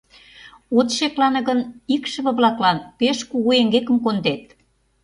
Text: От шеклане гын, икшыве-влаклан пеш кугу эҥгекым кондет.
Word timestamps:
От 0.77 0.87
шеклане 0.97 1.41
гын, 1.47 1.59
икшыве-влаклан 1.95 2.77
пеш 2.99 3.17
кугу 3.29 3.49
эҥгекым 3.59 3.97
кондет. 4.05 4.43